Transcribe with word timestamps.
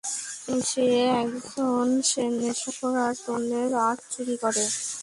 সে 0.69 0.85
একজন 1.23 1.85
নেশাখোর 2.39 2.95
আর 3.05 3.15
অন্যের 3.33 3.71
আর্ট 3.87 3.99
চুরি 4.13 4.35
করে। 4.43 4.63